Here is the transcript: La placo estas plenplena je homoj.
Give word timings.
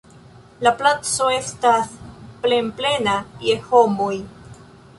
La 0.67 0.71
placo 0.77 1.27
estas 1.33 1.93
plenplena 2.47 3.13
je 3.49 3.61
homoj. 3.69 4.13